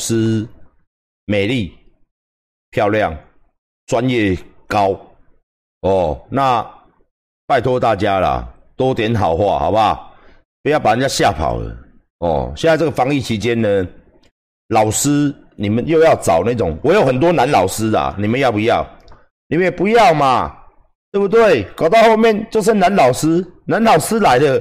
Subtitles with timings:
[0.00, 0.44] 师
[1.26, 1.72] 美丽、
[2.70, 3.16] 漂亮、
[3.86, 4.98] 专业高
[5.82, 6.68] 哦，那
[7.46, 10.12] 拜托大家啦，多点好话好不好？
[10.62, 11.76] 不要把人家吓跑了
[12.18, 12.52] 哦。
[12.56, 13.86] 现在这个防疫期间呢，
[14.68, 18.84] 老师你们又要找那种，我有很多男老师啊，你们要不要？
[19.48, 20.56] 你们也不要嘛，
[21.12, 21.64] 对不对？
[21.76, 24.60] 搞到后面就剩男老师，男老师来了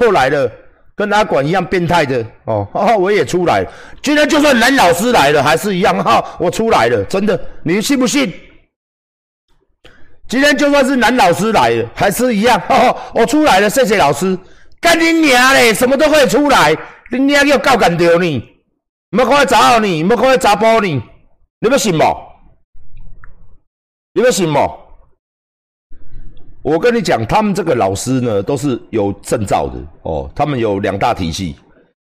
[0.00, 0.50] 又来了。
[0.96, 2.66] 跟阿管一样变态的哦，
[2.98, 3.64] 我也出来。
[4.02, 8.32] 今天就算男老师来了，还是一样哈，我出来了，真的，你信不信？
[10.26, 12.60] 今天就算是男老师来了，还是一样，
[13.14, 14.36] 我出来了，谢谢老师。
[14.80, 16.74] 干你娘嘞，什么都可以出来，
[17.10, 18.56] 你娘要告干掉你，
[19.10, 21.02] 没可以砸你，没可以砸爆你，
[21.60, 22.04] 你们信不？
[24.14, 24.58] 你们信不？
[26.66, 30.28] 我跟你讲，他们这个老师呢，都是有证照的哦。
[30.34, 31.54] 他们有两大体系，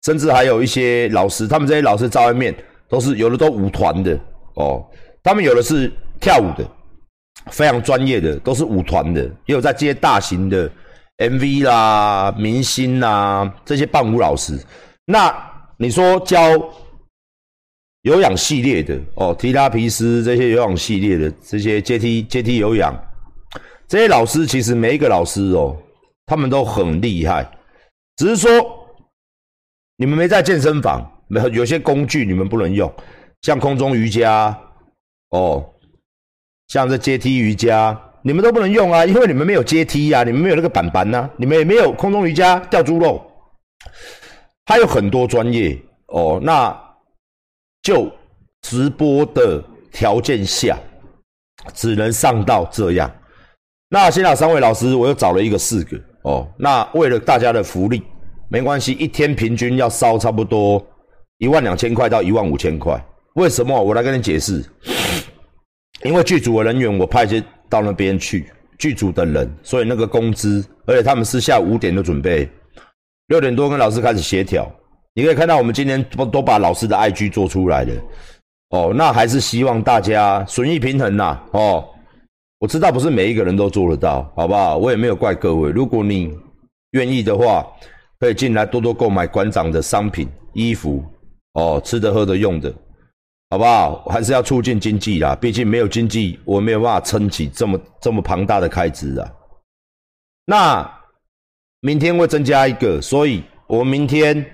[0.04, 2.54] 甚至还有一些老师，他们这些老师在外面
[2.90, 4.20] 都是有的都舞团的
[4.55, 4.86] 哦。
[5.23, 6.69] 他们有的是跳舞的，
[7.50, 10.69] 非常专业的，都是舞团的，也有在接大型的
[11.19, 14.59] MV 啦、明星啦这些伴舞老师。
[15.06, 15.34] 那
[15.78, 16.38] 你说教
[18.02, 22.94] 有氧系列的哦，提拉皮斯这些有氧系列的这些阶梯阶梯有氧。
[23.90, 25.76] 这些老师其实每一个老师哦，
[26.28, 27.50] 他们都很厉害，
[28.18, 28.50] 只是说
[29.98, 32.94] 你们没在健身房，没有些工具你们不能用，
[33.42, 34.56] 像空中瑜伽
[35.31, 35.68] 哦，
[36.68, 43.20] 像这阶梯瑜伽，你们都不能用啊，因为你们没有阶梯啊，你们没有那个板板呐，你们也没有空中瑜伽吊猪肉，
[44.68, 45.76] 还有很多专业
[46.09, 46.80] 哦，那
[47.81, 48.08] 就
[48.62, 50.78] 直播的条件下，
[51.74, 53.12] 只能上到这样。
[53.92, 56.48] 那现在三位老师，我又找了一个四个哦。
[56.58, 58.04] 那为了大家的福利，
[58.48, 60.86] 没关系，一天平均要烧差不多
[61.40, 63.04] 一万两千块到一万五千块。
[63.34, 63.81] 为什么？
[63.81, 64.64] 我来跟你解释。
[66.06, 72.47] 因为剧组的人员我派些到那边去，剧组的人，所以那个工资，而且他们是下午五点就准备，
[73.28, 74.72] 六点多跟老师开始协调。
[75.16, 77.94] 你可以看到我们今天都都把老师的 IG 做出来了
[78.69, 78.94] 哦。
[78.96, 81.84] 那还是希望大家损益平衡呐哦。
[82.59, 84.78] 我知道不是每一个人都做得到，好不好？
[84.78, 85.70] 我也没有怪各位。
[85.72, 86.38] 如果你
[86.92, 87.66] 愿意的话，
[88.20, 91.02] 可以进来多多购买馆长的商品、衣服，
[91.53, 92.74] 哦，吃的、喝的、用的，
[93.50, 94.03] 好不好？
[94.09, 99.31] 还是要促进经济啦，毕竟没有经济，我没有办法撑起这么这么庞大的开支啊。
[100.46, 101.00] 那
[101.80, 104.46] 明天会增加一个，所以我明天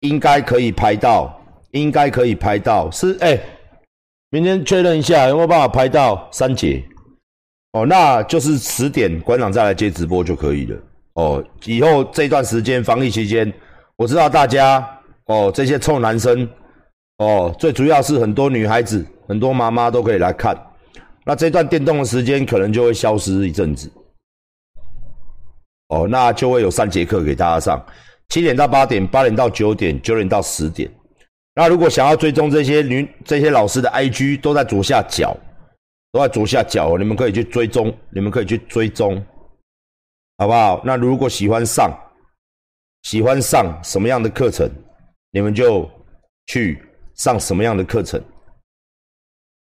[0.00, 1.36] 应该可以拍到，
[1.72, 3.40] 应该可以拍到，是哎，
[4.30, 6.84] 明天确认一下有没有办法拍到三节。
[7.72, 10.76] 哦，那就是十点馆长再来接直播就可以了。
[11.14, 13.52] 哦，以后这段时间防疫期间，
[13.96, 14.84] 我知道大家
[15.26, 16.48] 哦，这些臭男生
[17.18, 20.56] 哦，最主要是很多女孩子、很多妈妈都可以来看。
[21.24, 23.90] 那这段电动的时间可能就会消失一阵子。
[25.88, 27.84] 哦，那就会有三节课给大家上，
[28.30, 30.90] 七点到八点，八点到九点，九点到十点。
[31.54, 35.36] 那如果想要追踪这些女、这些老师的 IG，都在左下角。
[36.12, 39.24] 都在左下角，你们可以去追踪，你们可以去追踪，
[40.38, 40.82] 好不好？
[40.84, 41.90] 那如果喜欢上，
[43.02, 44.68] 喜欢上什么样的课程，
[45.30, 45.88] 你们就
[46.46, 46.82] 去
[47.14, 48.20] 上什么样的课程，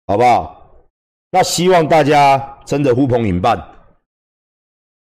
[0.07, 0.87] 好不好？
[1.31, 3.59] 那希望大家真的呼朋引伴，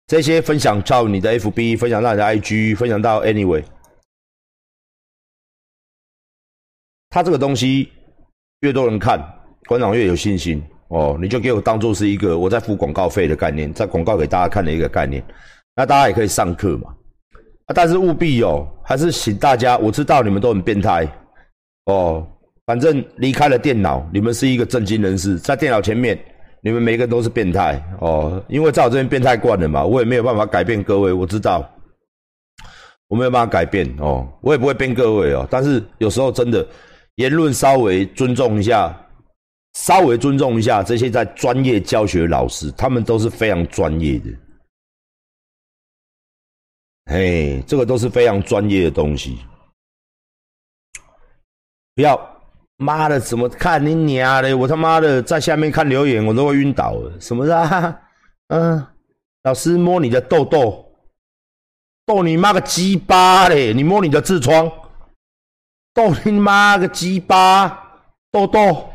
[0.08, 3.64] 这些分享到你的 FB，分享到你的 IG，分享到 Anyway，
[7.10, 7.92] 他这个东西
[8.60, 9.20] 越多人看，
[9.66, 10.60] 馆长越有信心。
[10.92, 15.24] 哦，你就给我当做是一个我在付广告费的概念，在广告给大家看的一个概念，
[15.74, 16.90] 那大家也可以上课嘛。
[17.64, 21.08] 啊，但是务必哦，还是请大家，我知道你们都很变态
[21.86, 22.26] 哦，
[22.66, 26.18] 反正离开了电脑，你们是一个正经人士，在电脑前面，
[26.60, 31.66] 你们每个人都是变态哦，因为在我这边变态惯了嘛，我也没有办法改变各位，我知道，
[33.08, 36.66] 我没有办法改变哦，我也不会变各位哦，但是有时候真的
[37.14, 38.94] 言论稍微尊重一下。
[39.74, 44.30] 稍微尊重一下这些在专业教学老师，他们都是非常专业的。
[47.06, 49.38] 嘿，这个都是非常专业的东西。
[51.94, 52.18] 不要，
[52.76, 54.56] 妈的，怎么看你娘的？
[54.56, 57.20] 我他妈的在下面看留言，我都会晕倒了。
[57.20, 58.00] 什么的？
[58.48, 58.86] 嗯，
[59.42, 60.86] 老师摸你的痘痘，
[62.04, 63.72] 逗你妈个鸡巴嘞！
[63.72, 64.70] 你摸你的痔疮，
[65.94, 68.91] 逗你妈个鸡巴，痘痘。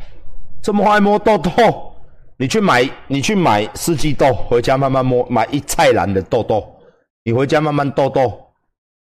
[0.67, 1.49] 这么爱摸痘痘？
[2.35, 6.61] 你去买，你去买四季豆回家慢慢摸，买一菜篮的痘痘，
[7.23, 8.51] 你回家慢慢痘痘。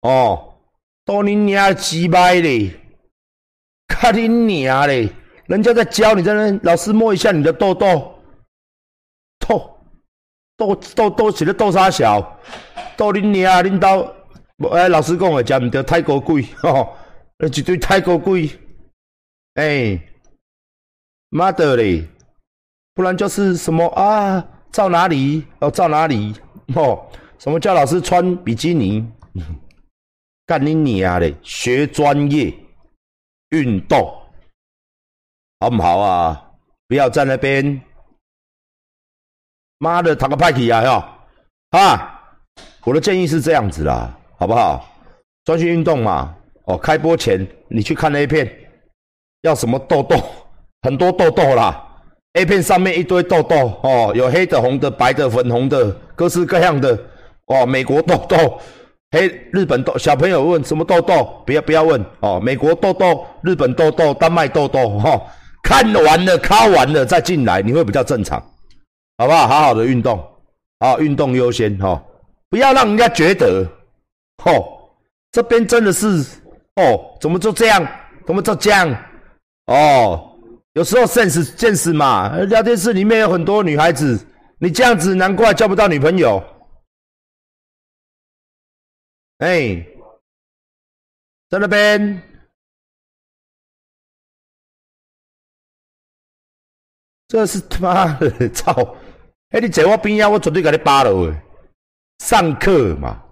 [0.03, 0.53] 哦，
[1.03, 2.73] 逗你娘鸡掰的！
[3.89, 5.09] 看你娘嘞！
[5.47, 8.09] 人家在教你，在那老师摸一下你的痘痘，
[9.45, 9.77] 痘
[10.55, 12.39] 痘痘痘起来痘啥小？
[12.95, 13.61] 豆你娘！
[13.61, 16.95] 恁兜哎，老师讲的，讲唔到泰国鬼吼，
[17.39, 18.49] 一堆泰国贵，
[19.55, 20.01] 哎，
[21.29, 22.07] 妈的嘞！
[22.93, 24.43] 不然就是什么啊？
[24.71, 25.45] 照哪里？
[25.59, 26.33] 哦，照哪里？
[26.75, 29.07] 哦，什么叫老师穿比基尼？
[30.45, 31.35] 干你娘嘞！
[31.43, 32.53] 学专业
[33.49, 34.15] 运动。
[35.59, 36.51] 好不好啊？
[36.87, 37.79] 不要在那边，
[39.77, 40.81] 妈的，躺个派体啊！
[41.71, 42.37] 哈啊！
[42.85, 44.89] 我的建议是这样子啦，好不好？
[45.43, 46.35] 专心运动嘛。
[46.65, 48.51] 哦，开播前你去看那一片，
[49.41, 50.17] 要什么痘痘？
[50.81, 51.83] 很多痘痘啦
[52.33, 56.97] ！A 片上面一堆痘痘哦，有黑的、红的、白的、粉红的，各式各样的
[57.47, 57.65] 哦。
[57.65, 58.59] 美国痘痘，
[59.11, 59.97] 黑日本痘。
[59.97, 61.43] 小朋友问什么痘痘？
[61.45, 62.39] 不要不要问哦。
[62.39, 65.21] 美国痘痘、日本痘痘、丹麦痘痘，哈。
[65.61, 68.41] 看完了，看完了再进来，你会比较正常，
[69.17, 69.45] 好不好？
[69.47, 70.19] 好好的运动，
[70.79, 72.01] 啊，运动优先哈，
[72.49, 73.67] 不要让人家觉得，
[74.45, 74.65] 哦，
[75.31, 76.07] 这边真的是，
[76.77, 77.85] 哦，怎么就这样？
[78.25, 78.89] 怎么就这样？
[79.67, 80.28] 哦，
[80.73, 84.25] 有时候现实现实嘛，聊天室里面有很多女孩子，
[84.59, 86.41] 你这样子难怪交不到女朋友。
[89.39, 89.85] 哎，
[91.49, 92.21] 在那边。
[97.27, 98.73] 这是他妈的操！
[99.49, 101.31] 哎，你坐我边啊，我绝对给你扒了喂。
[102.25, 103.23] 上课嘛，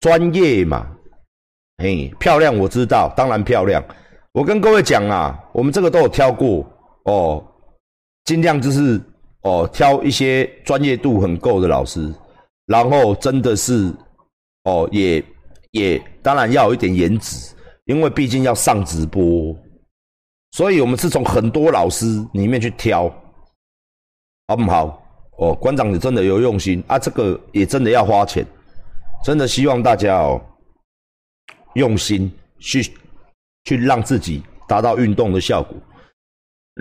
[0.00, 0.86] 专业嘛，
[1.78, 3.82] 哎，漂亮我知道，当然漂亮。
[4.32, 6.64] 我跟各位讲啊，我们这个都有挑过
[7.04, 7.44] 哦，
[8.24, 9.00] 尽量就是
[9.42, 12.12] 哦，挑一些专业度很够的老师，
[12.66, 13.92] 然后真的是
[14.64, 15.24] 哦，也
[15.72, 17.52] 也当然要有一点颜值，
[17.86, 19.56] 因为毕竟要上直播。
[20.52, 23.12] 所以，我们是从很多老师里面去挑，
[24.48, 25.00] 好不好？
[25.38, 26.98] 哦，馆长，你真的有用心啊！
[26.98, 28.44] 这个也真的要花钱，
[29.24, 30.40] 真的希望大家哦，
[31.74, 32.92] 用心去
[33.64, 35.76] 去让自己达到运动的效果。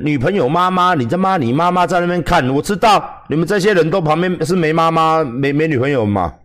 [0.01, 6.35] 女朋友、妈妈，你他妈，你妈妈在那边看，我知道你们这些人都旁边是没妈妈、没没女朋友嘛？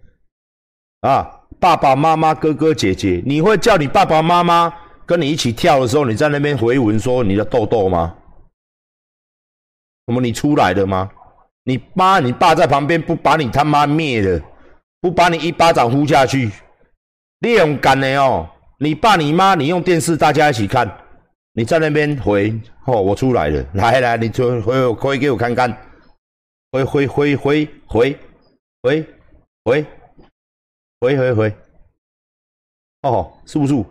[1.02, 1.28] 啊，
[1.60, 4.72] 爸爸妈妈、哥哥姐姐，你会叫你爸爸妈妈？
[5.06, 8.16] 跟你一起跳的时候，你在那边回文说你的痘痘吗？
[10.06, 11.10] 什么你出来的吗？
[11.64, 14.40] 你妈你爸在旁边不把你他妈灭了，
[15.00, 16.50] 不把你一巴掌呼下去，
[17.40, 18.48] 你勇敢的哦！
[18.78, 20.88] 你爸你妈你用电视大家一起看，
[21.52, 22.50] 你在那边回
[22.86, 25.70] 哦，我出来了， 来来，你回回回给我看看，
[26.72, 28.18] 回回回回回
[28.82, 29.06] 回
[29.64, 29.86] 回
[31.00, 31.56] 回回回，
[33.02, 33.84] 哦，是不是？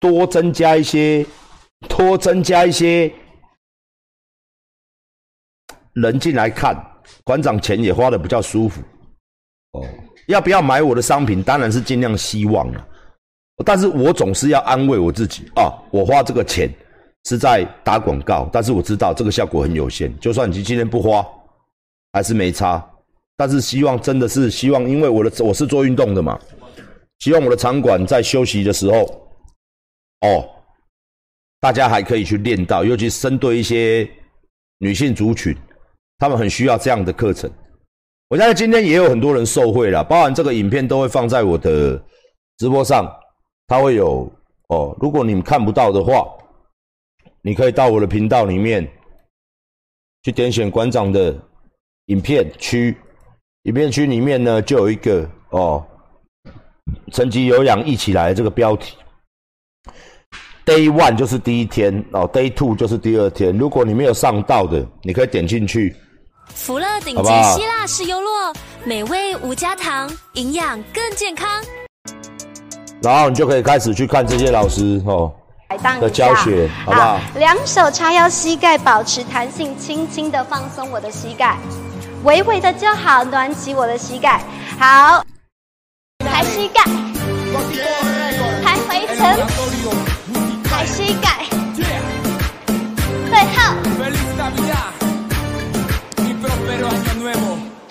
[0.00, 1.26] 多增加一些，
[1.88, 3.12] 多增加一些
[5.94, 6.76] 人进来看，
[7.24, 8.80] 馆长钱也花的比较舒服。
[9.72, 9.84] 哦，
[10.28, 11.42] 要不要买我的商品？
[11.42, 12.86] 当然是尽量希望了。
[13.64, 16.70] 但是我总是要安慰我自己啊，我花这个钱
[17.24, 20.16] 是在打广告，但是我知道这个效果很有限。
[20.20, 21.26] 就算你今天不花，
[22.12, 22.88] 还是没差。
[23.36, 26.38] 但是希望真的是希望，因为我的我是做运动的嘛，
[27.20, 29.02] 希望我的场馆在休息的时候。
[30.20, 30.44] 哦，
[31.60, 34.08] 大家还可以去练到，尤其针对一些
[34.78, 35.56] 女性族群，
[36.18, 37.50] 他们很需要这样的课程。
[38.28, 41.98] 我相信今天也有很多人受惠了，包含这个影片都会放在我的
[42.58, 43.10] 直播上，
[43.66, 44.30] 它会有
[44.68, 44.94] 哦。
[45.00, 46.28] 如果你们看不到的话，
[47.40, 48.86] 你可以到我的频道里面
[50.24, 51.34] 去点选馆长的
[52.06, 52.94] 影片区，
[53.62, 55.82] 影片区里面呢就有一个哦，
[57.12, 58.94] 成绩有氧一起来这个标题。
[60.66, 63.56] Day one 就是第一天哦，Day two 就是第二天。
[63.56, 65.96] 如果你没有上到的，你可以点进去。
[66.54, 71.48] 福乐顶级希腊式优酪，美味无加糖，营养更健康。
[73.02, 75.32] 然后你就可以开始去看这些老师哦
[76.00, 77.20] 的教学，好不好？
[77.36, 81.56] 两手叉腰，膝盖保持弹性，轻轻的放松我的膝盖，
[82.24, 84.40] 微微的就好，暖起我的膝盖。
[84.78, 85.24] 好，
[86.18, 86.82] 抬膝盖，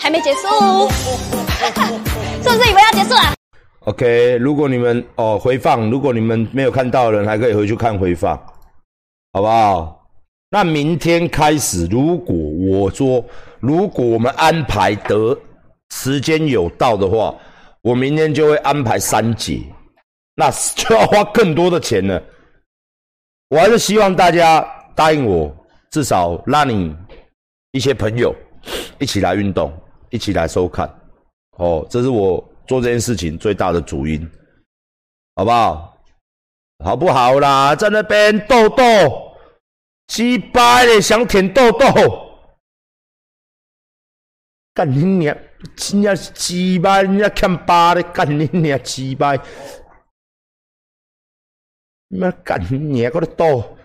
[0.07, 0.47] 还没结束，
[2.41, 3.33] 是不是以为要结束了
[3.81, 8.37] ？OK，如果你们哦回放，如果你们没有看到的人，还可以回去看回放，
[9.33, 10.07] 好不好？
[10.49, 13.21] 那明天开始，如果我说，
[13.59, 15.37] 如果我们安排得
[15.89, 17.35] 时间有到的话，
[17.81, 19.61] 我明天就会安排三节。
[20.35, 22.23] 那就要花更多的钱了。
[23.49, 25.53] 我还是希望大家答应我，
[25.91, 26.95] 至少拉你
[27.71, 28.33] 一些朋友
[28.99, 29.69] 一起来运动，
[30.09, 30.87] 一起来收看。
[31.57, 34.29] 哦，这是我做这件事情最大的主因，
[35.35, 35.97] 好不好？
[36.83, 37.75] 好不好啦？
[37.75, 38.83] 在那边豆豆，
[40.07, 41.87] 鸡巴的想舔豆豆，
[44.75, 45.35] 干你娘！
[45.75, 49.35] 真正是鸡巴，人家欠巴的，干你娘鸡巴！
[52.09, 53.76] 你妈干你娘个豆！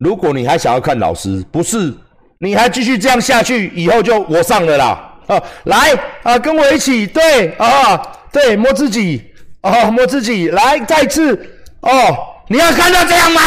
[0.00, 1.94] 如果你还想要看老师，不是，
[2.38, 5.06] 你还继续这样下去，以后就我上了啦。
[5.26, 5.92] 啊，来
[6.22, 7.96] 啊，跟我一起，对啊，
[8.32, 9.30] 对，摸自己，
[9.60, 11.36] 啊，摸自己，来，再次，
[11.82, 13.40] 哦，你要看到这样吗？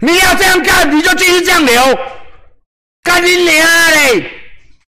[0.00, 1.80] 你要这样干，你就继续这样流，
[3.04, 4.30] 干你娘嘞！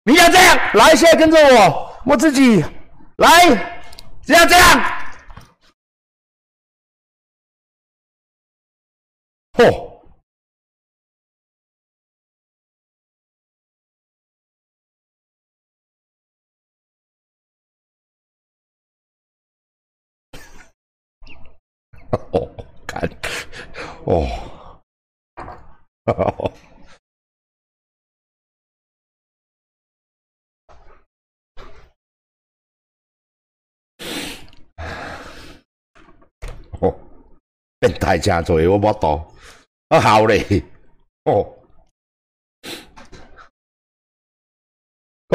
[0.05, 2.63] 你要这样，来，现在跟着我摸自己，
[3.17, 3.49] 来，
[4.23, 4.85] 只要这样，
[9.55, 9.67] 嚯！
[9.67, 9.90] 哦，
[22.33, 22.51] 哦
[22.87, 23.09] 看，
[24.05, 24.27] 哦，
[36.81, 36.95] 哦，
[37.79, 39.35] 变态真多，我无懂，
[39.89, 40.65] 啊好嘞，
[41.25, 41.57] 哦，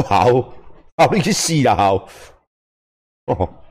[0.06, 0.26] 好，
[0.98, 2.10] 好你去死啦，好，
[3.28, 3.65] 哦。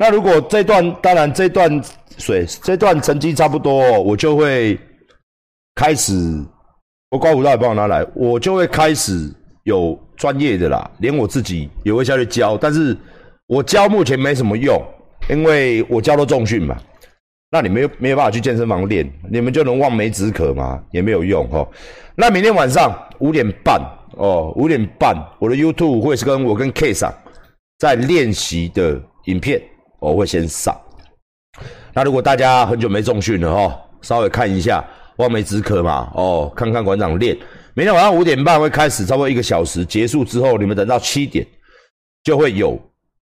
[0.00, 1.70] 那如果这段当然这段
[2.16, 4.78] 水这段成绩差不多，哦我就会
[5.74, 6.42] 开始
[7.10, 9.30] 我刮胡刀也帮我拿来，我就会开始
[9.64, 12.96] 有专业的啦，连我自己也会下去教，但是
[13.46, 14.82] 我教目前没什么用，
[15.28, 16.74] 因为我教都重训嘛，
[17.50, 20.82] 那你没有没有办法去健身房练，你们就能望梅止渴嘛？
[20.92, 21.68] 也没有用哦。
[22.16, 23.78] 那明天晚上五点半
[24.16, 27.12] 哦，五点半我的 YouTube 会是跟我跟 K 上
[27.78, 29.60] 在练习的影片。
[30.00, 30.76] 我会先上。
[31.92, 34.84] 那如果大家很久没重训了哈，稍微看一下
[35.16, 37.36] 望梅止渴嘛，哦，看看馆长练。
[37.74, 41.46] 明天晚上五点半会开始，差不多一个小时结束之后，你们等到七点
[42.24, 42.78] 就会有，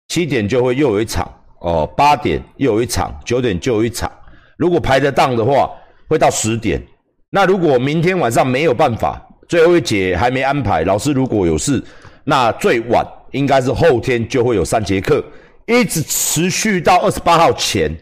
[0.10, 4.12] 七点就会又有一场哦，八点又有一场，九点就有一场。
[4.58, 5.70] 如果排得当的话，
[6.08, 6.82] 会到十点。
[7.30, 11.84] 那如果明天晚上没有办法，最后一节还没安排，老师如果有事，
[12.24, 15.24] 那最晚应该是后天就会有三节课。
[15.66, 17.96] 一直持续到二十八号前，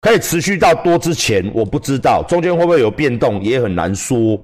[0.00, 4.40] 可以持续到多之前，我不知道中间会不会有变动，也很难说。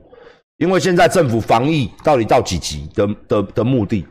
[0.58, 4.06] 因为现在政府防疫到底到几级的的的目的，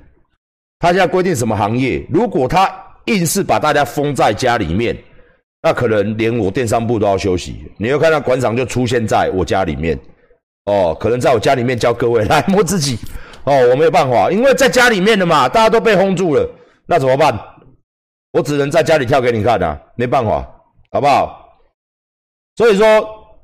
[0.80, 2.06] 他现在规定什么行业？
[2.10, 2.70] 如果他
[3.06, 4.98] 硬是把大家封在家里面，
[5.62, 7.64] 那可能连我电商部都要休息。
[7.78, 9.98] 你又看到馆长就出现在我家里面，
[10.66, 12.98] 哦，可能在我家里面教各位来摸自己，
[13.46, 16.50] 哦，我没有办法，因为在家里面的嘛，大家都被封住了，
[16.86, 17.38] 那怎么办？
[18.32, 20.48] 我只能在家里跳给你看啊，没办法，
[20.92, 21.38] 好不好？
[22.56, 22.86] 所以说，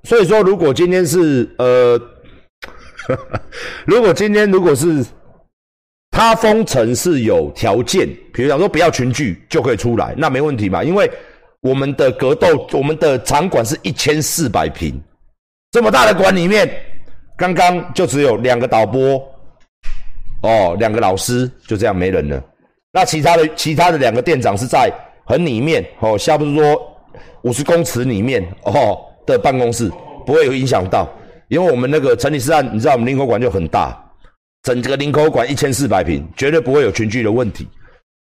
[0.03, 2.00] 所以说，如果今天是呃，
[3.86, 5.06] 如果今天如果是
[6.12, 10.84] 他封城是有条件，比如讲说不要群聚就可以出来，那没问题嘛？
[10.84, 11.10] 因为
[11.62, 15.01] 我们的格斗，我们的场馆是一千四百平，
[15.72, 16.70] 这么大的馆里面，
[17.38, 19.22] 刚刚就只有两个导播，
[20.44, 22.44] 哦，两个老师，就这样没人了。
[22.98, 24.92] 那其他的其他的两个店长是在
[25.24, 26.98] 很里面哦，差不多
[27.44, 29.88] 五十公尺里面哦的办公室，
[30.25, 31.08] 不会有影响到，
[31.48, 33.96] 因为我们那个城里市案，你知道我们林口馆就很大，
[34.63, 37.68] 整个林口馆一千四百平，绝对不会有群聚的问题。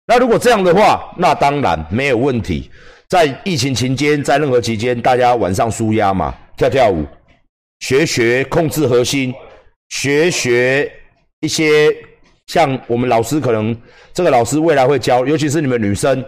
[0.08, 2.70] 那如果这样的话，那当然没有问题。
[3.08, 7.06] 在疫情期间，在任何期间，大家晚上舒压嘛，跳跳舞，
[7.80, 9.34] 学学控制核心，
[9.88, 10.92] 学学
[11.40, 11.96] 一些。
[12.48, 13.76] 像我们老师可能
[14.14, 16.24] 这个老师未来会教，尤其是你们女生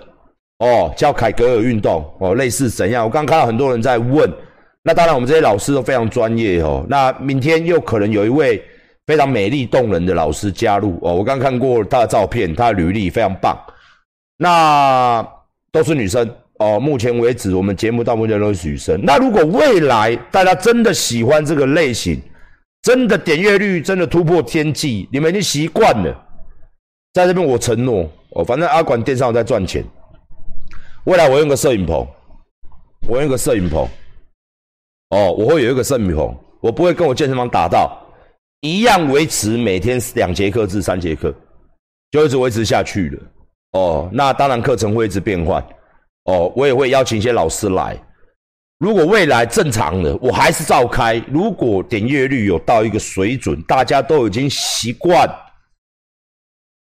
[0.59, 3.03] 哦，教凯格尔运动哦，类似怎样？
[3.05, 4.31] 我刚看到很多人在问，
[4.81, 6.85] 那当然我们这些老师都非常专业哦。
[6.89, 8.63] 那明天又可能有一位
[9.05, 13.55] 非常美丽动人的老师加入哦，我刚看过他的照片，他的履历非常棒。
[14.37, 15.25] 那
[15.71, 18.99] 都是女生哦，目前为止我们节目到目前都是女生。
[19.03, 22.19] 那如果未来大家真的喜欢这个类型，
[22.87, 26.25] 真的点阅率真的突破天际，你们已经习惯了。
[27.11, 29.83] 在这边我承诺，哦，反正阿管电商在赚钱。
[31.03, 32.07] 未来我用个摄影棚，
[33.05, 33.85] 我用个摄影棚。
[35.09, 38.01] 哦，我会有一个摄影棚，我不会跟我健身房打到
[38.61, 41.35] 一样，维持每天两节课至三节课，
[42.11, 43.23] 就一直维持下去了。
[43.73, 45.61] 哦，那当然课程会一直变换。
[46.23, 48.01] 哦，我也会邀请一些老师来。
[48.79, 51.15] 如果未来正常的，我还是照开。
[51.27, 55.27] 如果点阅率有到一个水准，大家都已经习惯，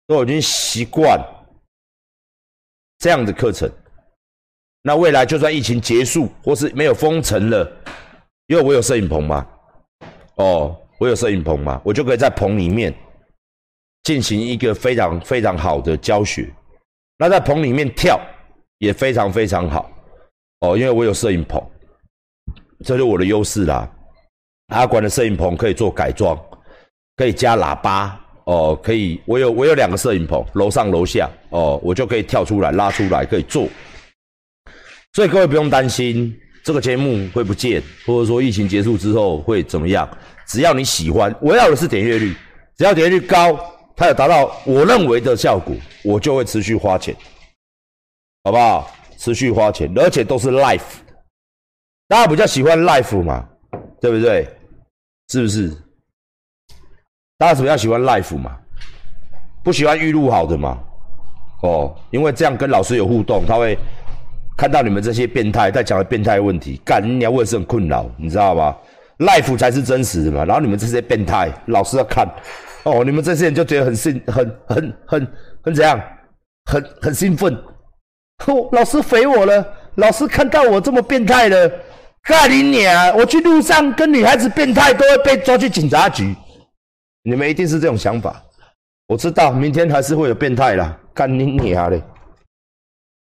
[0.06, 1.20] 都已经习惯
[2.98, 3.70] 这样的课程，
[4.80, 7.70] 那未来就算疫情结束或是没有封城了，
[8.46, 9.46] 因为我有摄影棚嘛，
[10.36, 12.94] 哦，我有摄影棚嘛，我就可以在棚里面
[14.04, 16.50] 进行一个非常非常好的教学。
[17.18, 18.18] 那在棚里面跳
[18.78, 19.92] 也非常非常好，
[20.60, 21.62] 哦，因为我有摄影棚。
[22.84, 23.88] 这就我的优势啦。
[24.68, 26.38] 阿管的摄影棚可以做改装，
[27.16, 29.20] 可以加喇叭哦，可以。
[29.24, 33.66] 我有我有两个摄影棚，楼上楼下哦，我就可以跳出来拉出来可以做。
[35.12, 40.08] 所以各位不用担心这个节目会不见，或者说疫情结束之后会怎么样。
[40.46, 42.34] 只要你喜欢，我要的是点阅率，
[42.76, 43.58] 只要点阅率高，
[43.96, 47.14] 它有达到我认为的效果，我就会持续花钱，
[48.44, 48.90] 好不好？
[49.16, 50.80] 持续花钱，而且都是 life。
[52.08, 53.48] 大家比较喜欢 life 嘛，
[54.00, 54.48] 对不对？
[55.28, 55.70] 是不是？
[57.38, 58.56] 大家比较喜欢 life 嘛？
[59.62, 60.78] 不喜欢预录好的嘛？
[61.62, 63.78] 哦，因为这样跟老师有互动，他会
[64.56, 68.76] 看到你们这些变态在讲的变态问题，干你要为是很困扰，你知道吧
[69.18, 70.44] ？life 才是真实的嘛。
[70.44, 72.28] 然后你们这些变态，老师要看，
[72.82, 75.28] 哦，你们这些人就觉得很兴，很很很
[75.62, 75.98] 很怎样？
[76.70, 77.54] 很很兴奋。
[78.46, 81.72] 哦，老师肥我了，老师看到我这么变态了。
[82.24, 83.14] 干你娘！
[83.16, 86.34] 我去路上跟女孩子变态，都会被抓去警察局。
[87.22, 88.42] 你们一定是这种想法，
[89.06, 90.96] 我知道明天还是会有变态啦。
[91.12, 92.02] 干你娘嘞！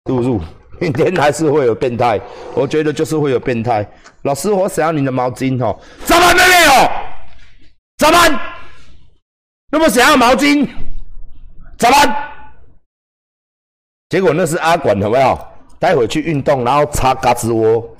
[0.04, 0.40] 入入，
[0.78, 2.20] 明天还是会有变态。
[2.54, 3.88] 我觉得就是会有变态。
[4.22, 5.78] 老师，我想要你的毛巾哦。
[6.04, 6.90] 怎么没有？
[7.96, 8.40] 怎么？
[9.72, 10.68] 那么想要毛巾？
[11.78, 11.96] 怎么？
[14.10, 15.38] 结果那是阿管，有没有？
[15.78, 17.96] 待会去运动，然后擦嘎吱窝。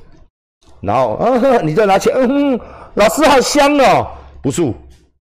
[0.81, 2.59] 然后，嗯， 你再拿起，嗯，
[2.95, 4.07] 老师好香哦，
[4.43, 4.63] 不是，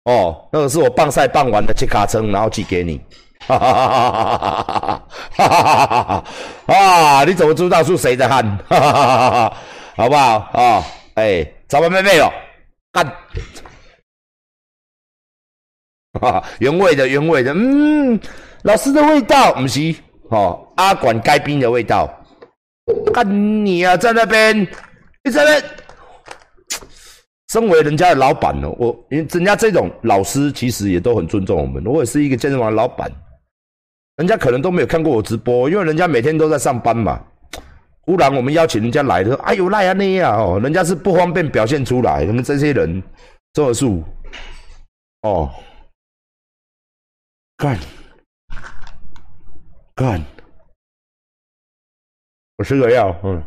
[0.05, 3.01] 哦，那个是我棒赛棒完的切卡称，然后寄给你，
[3.47, 5.03] 哈哈哈哈
[5.33, 6.25] 哈哈哈哈哈哈哈
[6.67, 8.45] 哈啊，你怎么知道是谁的汗？
[8.69, 9.57] 哈哈哈哈哈，
[9.97, 10.39] 好不好？
[10.53, 10.83] 啊？
[11.15, 12.33] 哎，找完妹妹哦，
[12.93, 13.05] 干，
[16.21, 18.19] 哈哈，原味的，原味的，嗯，
[18.63, 19.95] 老师的味道，不是，
[20.31, 22.09] 哦，阿管该冰的味道，
[23.13, 24.67] 干你啊，在那边。
[25.25, 25.69] 你在那，
[27.49, 31.85] 身为人家的老板呢，我人家这种老师其实也都很尊重我们。
[31.87, 33.09] 我也是一个健身房的老板，
[34.17, 37.25] 人家可能都没有看过我直播，因为人家每天都在上班嘛。
[38.01, 42.25] 忽然我们邀请人家来的，哎呦赖啊那样哦，人家是不方便表现出来。
[42.25, 43.01] 你们这些人，
[43.53, 44.03] 这数
[45.21, 45.49] 哦，
[47.57, 47.79] 干
[49.95, 50.21] 干，
[52.57, 53.41] 我吃个药，嗯。